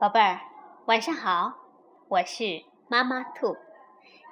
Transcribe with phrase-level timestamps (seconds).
[0.00, 0.40] 宝贝儿，
[0.86, 1.52] 晚上好，
[2.08, 3.58] 我是妈妈兔。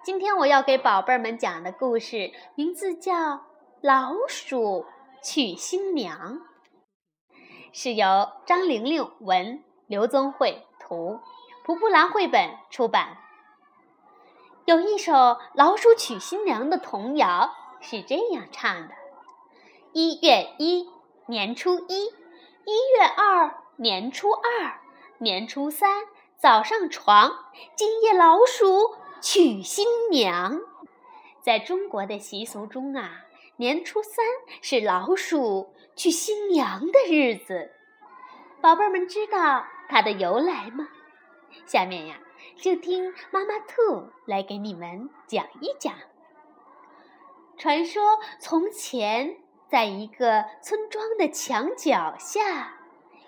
[0.02, 3.12] 今天我要给宝贝儿们讲的故事名字叫
[3.83, 4.87] 《老鼠
[5.22, 6.38] 娶新娘》，
[7.70, 11.20] 是由张玲玲文、刘宗慧图，
[11.66, 13.19] 蒲蒲兰绘本出版。
[14.64, 15.12] 有一首
[15.53, 18.95] 《老鼠娶新娘》的童谣是这样唱的：
[19.93, 20.88] 一月一，
[21.27, 22.07] 年初一；
[22.65, 24.80] 一月二，年初二。
[25.21, 26.05] 年初三
[26.37, 30.61] 早上床，今夜老鼠娶新娘。
[31.43, 33.25] 在中国的习俗中啊，
[33.57, 34.25] 年初三
[34.63, 37.73] 是老鼠娶新娘的日子。
[38.61, 40.87] 宝贝儿们知道它的由来吗？
[41.66, 42.21] 下面呀，
[42.57, 45.93] 就听妈妈兔来给你们讲一讲。
[47.57, 49.39] 传说从前，
[49.69, 52.77] 在一个村庄的墙角下，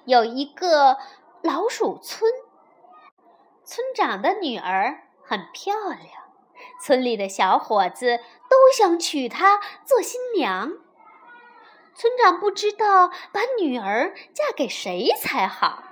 [0.05, 0.97] 有一个。
[1.43, 2.31] 老鼠村，
[3.65, 6.01] 村长的女儿很漂亮，
[6.83, 10.73] 村里的小伙子都想娶她做新娘。
[11.95, 15.85] 村长不知道把女儿嫁给谁才好，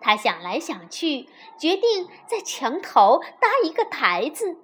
[0.00, 4.56] 他想来想去，决定在墙头搭一个台子，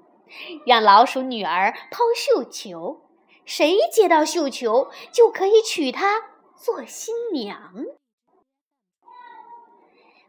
[0.64, 3.00] 让老鼠女儿抛绣球，
[3.44, 7.84] 谁接到绣球就可以娶她做新娘。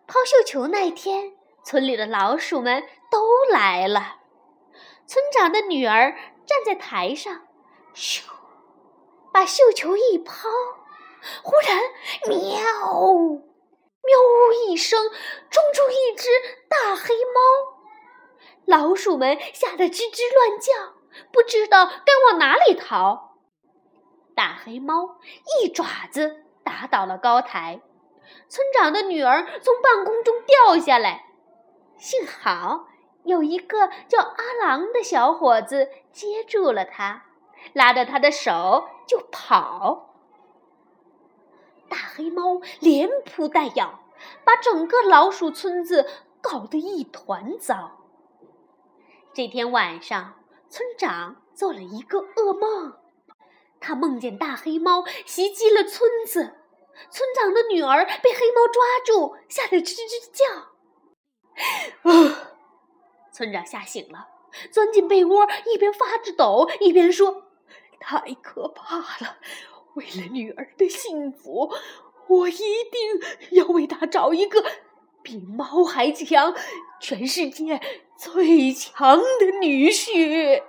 [0.07, 1.33] 抛绣球那天，
[1.65, 4.15] 村里的老鼠们都来了。
[5.05, 7.45] 村长的女儿站在台上，
[7.93, 8.21] 咻，
[9.33, 10.47] 把绣球一抛，
[11.43, 11.77] 忽然
[12.29, 12.39] 喵，
[13.03, 15.09] 喵呜一声，
[15.49, 16.29] 冲出一只
[16.69, 17.41] 大黑猫。
[18.65, 20.93] 老鼠们吓得吱吱乱叫，
[21.33, 23.37] 不知道该往哪里逃。
[24.33, 25.17] 大黑猫
[25.61, 27.81] 一爪子打倒了高台。
[28.49, 31.25] 村长的女儿从半空中掉下来，
[31.97, 32.87] 幸好
[33.23, 37.25] 有一个叫阿郎的小伙子接住了她，
[37.73, 40.13] 拉着她的手就跑。
[41.89, 43.99] 大黑猫连扑带咬，
[44.43, 46.05] 把整个老鼠村子
[46.41, 47.91] 搞得一团糟。
[49.33, 50.35] 这天晚上，
[50.69, 52.97] 村长做了一个噩梦，
[53.79, 56.55] 他梦见大黑猫袭击了村子。
[57.09, 60.45] 村长的女儿被黑猫抓住，吓得吱吱叫。
[62.11, 62.53] 啊！
[63.31, 64.27] 村长吓醒了，
[64.71, 67.43] 钻进被窝，一边发着抖，一边说
[67.99, 69.37] ：“太可怕了！
[69.93, 71.71] 为了女儿的幸福，
[72.27, 73.21] 我一定
[73.51, 74.63] 要为她找一个
[75.23, 76.55] 比猫还强、
[76.99, 77.81] 全世界
[78.17, 80.63] 最强的女婿。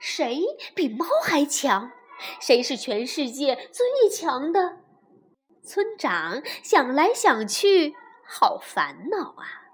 [0.00, 0.42] 谁
[0.74, 1.90] 比猫还强？
[2.40, 4.78] 谁是全世界最强的？”
[5.68, 7.94] 村长想来想去，
[8.26, 9.68] 好烦恼啊！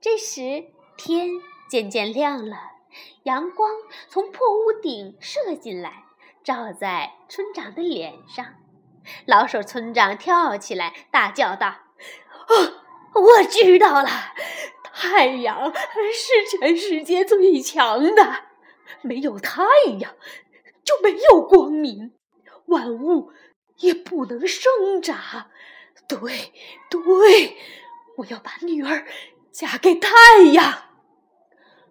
[0.00, 0.64] 这时
[0.96, 1.28] 天
[1.70, 2.56] 渐渐亮了，
[3.22, 3.70] 阳光
[4.08, 6.06] 从破屋顶射进来，
[6.42, 8.44] 照在村长的脸上。
[9.26, 11.68] 老鼠村长跳起来，大叫道
[12.50, 12.54] ：“啊，
[13.14, 14.08] 我知道了！
[14.92, 18.42] 太阳是全世界最强的，
[19.02, 19.62] 没有太
[20.00, 20.16] 阳
[20.82, 22.12] 就没有光明，
[22.66, 23.30] 万物。”
[23.78, 25.50] 也不能生长。
[26.08, 26.52] 对，
[26.88, 27.56] 对，
[28.16, 29.06] 我要把女儿
[29.50, 30.10] 嫁给太
[30.52, 30.82] 阳。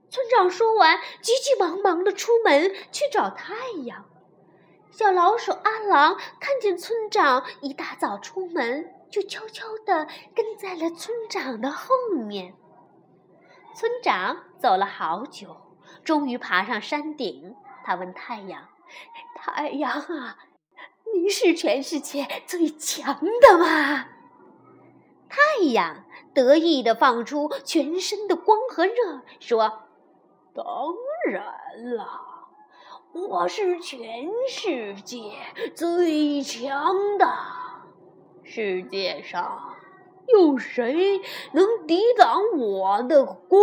[0.10, 3.54] 村长说完，急急忙忙的出门去找太
[3.84, 4.06] 阳。
[4.92, 11.90] 小老鼠阿郎看见村长一大早出门，就悄悄地跟在了村长的后
[12.26, 12.54] 面。
[13.76, 15.58] 村长走了好久，
[16.06, 17.54] 终于爬上山顶。
[17.84, 18.70] 他问太阳
[19.36, 20.38] ：“太阳啊！”
[21.14, 24.08] 你是全世界最强的吗？
[25.28, 29.84] 太阳得意地放出全身的光和热，说
[30.54, 30.66] ：“当
[31.28, 31.44] 然
[31.96, 32.08] 了，
[33.14, 35.34] 我是全世界
[35.76, 37.28] 最强的。
[38.44, 39.76] 世界上
[40.28, 41.20] 有谁
[41.52, 43.60] 能抵挡我的光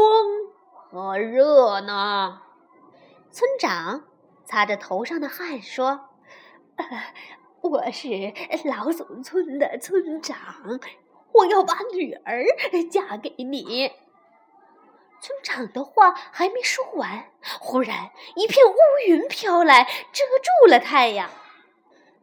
[0.90, 2.40] 和热呢？”
[3.30, 4.04] 村长
[4.44, 6.08] 擦着头上的汗说
[7.62, 8.08] ：“我是
[8.64, 10.36] 老鼠村的村长，
[11.32, 12.44] 我要把女儿
[12.90, 13.92] 嫁给你。
[15.20, 17.30] 村长的话还没说完，
[17.60, 18.74] 忽然一片乌
[19.06, 21.30] 云飘来，遮住了太阳。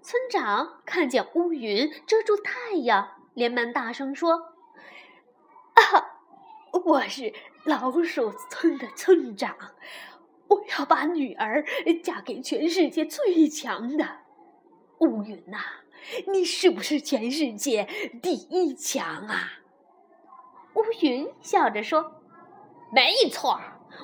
[0.02, 4.56] 村长看见乌云遮住太阳，连忙大声说
[5.76, 6.20] ：“啊，
[6.84, 7.34] 我是
[7.64, 9.56] 老鼠村的村长，
[10.50, 11.64] 我要把女儿
[12.04, 14.20] 嫁给全世界最强的。”
[15.00, 15.58] 乌云呐，
[16.32, 17.88] 你是不是全世界
[18.22, 19.54] 第一强啊？
[20.76, 22.22] 乌云笑着说
[22.92, 23.60] ：“没错，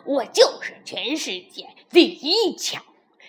[0.06, 2.84] 我就是全世界第一强，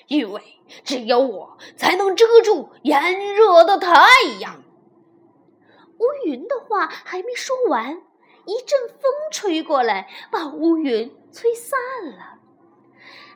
[0.08, 0.42] 因为
[0.84, 3.92] 只有我才能遮住炎热的太
[4.40, 4.62] 阳。”
[5.98, 8.02] 乌云的话还没说完，
[8.46, 11.78] 一阵风吹过来，把乌云吹散
[12.16, 12.38] 了。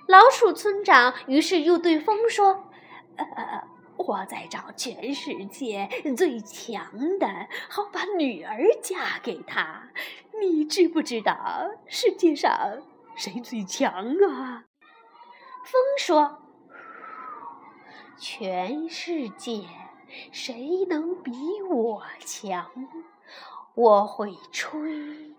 [0.06, 2.71] 老鼠村长于是又对风说
[3.17, 3.25] ：“呃，
[4.06, 7.26] 我在找全世界最强的，
[7.69, 9.91] 好把女儿嫁给他。
[10.41, 12.82] 你知不知道世界上
[13.14, 14.64] 谁最强啊？”
[15.64, 16.38] 风说
[18.19, 19.64] ：“全世界
[20.32, 21.32] 谁能比
[21.70, 22.70] 我强？
[23.75, 25.31] 我会吹。”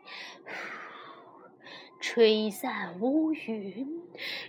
[1.99, 4.01] 吹散乌云，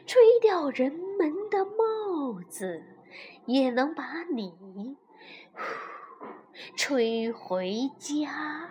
[0.07, 2.83] 吹掉人们的帽子，
[3.47, 4.97] 也能把你
[6.77, 8.71] 吹回家。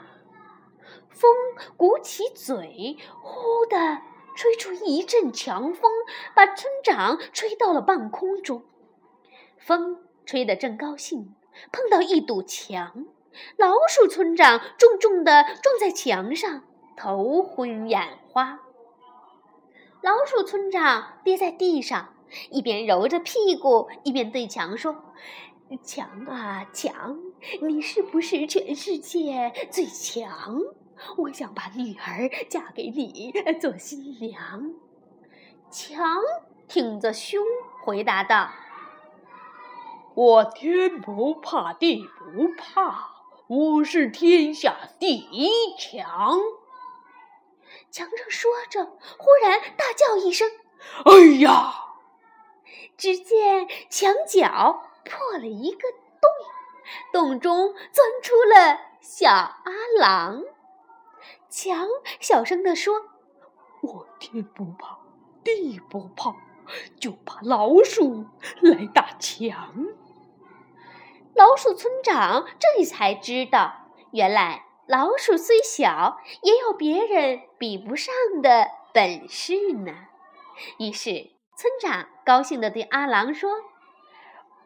[1.10, 1.32] 风
[1.78, 4.02] 鼓起嘴，呼的
[4.36, 5.92] 吹出一阵强风，
[6.34, 8.64] 把村长吹到了半空中。
[9.58, 11.36] 风吹得正高兴，
[11.72, 13.06] 碰到一堵墙，
[13.58, 16.64] 老鼠村长重重的撞在墙上，
[16.98, 18.60] 头昏眼花。
[20.02, 22.16] 老鼠村长跌在地上，
[22.50, 24.96] 一边揉着屁股，一边对墙说
[25.84, 27.18] ：“墙啊墙，
[27.62, 30.60] 你是不是全世界最强？
[31.18, 34.74] 我想把女儿嫁给你做新娘。”
[35.72, 36.18] 墙
[36.68, 37.44] 挺着胸
[37.84, 38.50] 回答道
[40.14, 43.10] ：“我天不怕地不怕，
[43.48, 46.40] 我是天下第一强。”
[47.90, 48.86] 墙上说着，
[49.18, 50.50] 忽然大叫一声
[51.06, 51.88] ：“哎呀！”
[52.98, 55.90] 只见墙角破了一个
[56.22, 56.30] 洞，
[57.12, 60.44] 洞中钻出了小阿郎。
[61.50, 61.88] 墙
[62.20, 63.02] 小声地说
[63.82, 65.00] ：“我天不怕
[65.44, 66.36] 地不怕，
[67.00, 68.26] 就怕老鼠
[68.62, 69.88] 来打墙。”
[71.34, 74.66] 老鼠村长这才知道，原来。
[74.88, 79.94] 老鼠虽小，也有别人比不上的本事呢。
[80.80, 81.32] 于是，
[81.62, 83.52] 村长高兴地对阿郎说：“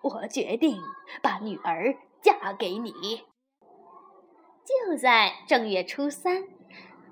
[0.02, 0.82] 我决定
[1.22, 3.26] 把女儿嫁给你。”
[4.64, 6.48] 就在正月初三，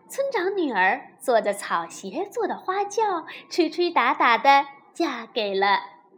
[0.08, 5.68] 村长女儿坐着草鞋做的花轿，吹吹打打的嫁给了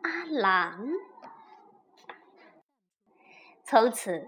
[0.04, 0.88] 阿郎。
[3.64, 4.28] 从此，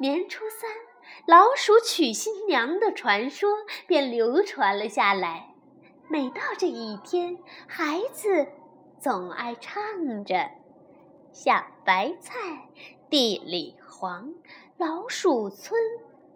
[0.00, 0.68] 年初三。
[1.26, 3.48] 老鼠娶新娘的传说
[3.86, 5.54] 便流传了下来。
[6.08, 7.38] 每到这一天，
[7.68, 8.48] 孩子
[9.02, 10.48] 总爱唱着
[11.34, 11.54] ：“小
[11.84, 12.68] 白菜
[13.10, 14.32] 地里黄，
[14.76, 15.74] 老鼠村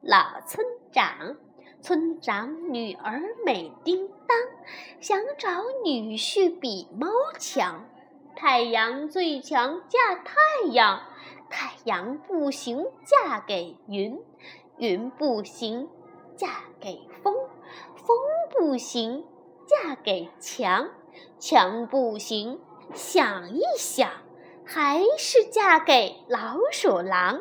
[0.01, 1.37] 老村长，
[1.81, 4.37] 村长女儿美叮当，
[5.01, 7.07] 想找女婿比猫
[7.39, 7.85] 强。
[8.35, 10.35] 太阳最强嫁太
[10.73, 11.03] 阳，
[11.49, 14.21] 太阳不行嫁给云。”
[14.79, 15.89] 云不行，
[16.35, 17.33] 嫁给风；
[17.95, 18.19] 风
[18.51, 19.25] 不行，
[19.67, 20.89] 嫁给墙；
[21.39, 22.61] 墙不行，
[22.95, 24.11] 想一想，
[24.65, 27.41] 还是嫁给老鼠郎。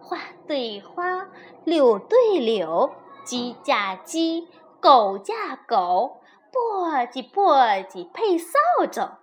[0.00, 0.18] 花
[0.48, 1.28] 对花，
[1.64, 2.92] 柳对柳，
[3.24, 4.48] 鸡嫁鸡，
[4.80, 6.20] 狗嫁狗，
[6.52, 8.58] 簸箕簸箕配扫
[8.90, 9.18] 帚。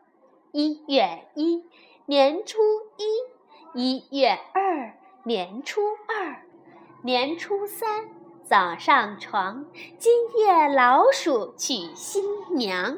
[0.51, 1.65] 一月一，
[2.05, 2.57] 年初
[2.97, 3.05] 一；
[3.73, 6.43] 一月二，年初二。
[7.03, 8.09] 年初三
[8.43, 9.65] 早上床，
[9.99, 12.23] 今夜老鼠娶新
[12.55, 12.97] 娘，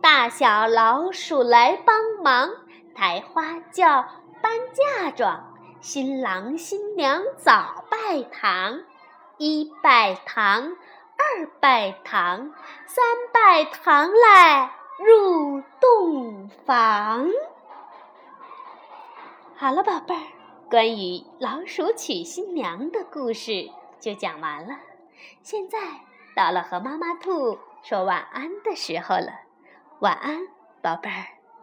[0.00, 2.50] 大小老鼠来帮忙，
[2.94, 4.04] 抬花轿
[4.40, 8.80] 搬嫁妆，新郎新娘早拜堂，
[9.38, 10.76] 一拜堂，
[11.16, 12.52] 二拜堂，
[12.86, 17.28] 三拜堂来入洞房。
[19.56, 20.22] 好了，宝贝儿。
[20.70, 24.76] 关于老鼠娶新娘的故事就讲完了，
[25.42, 25.78] 现在
[26.36, 29.40] 到了和妈妈兔说晚安的时候了，
[30.00, 30.46] 晚安，
[30.80, 31.37] 宝贝儿。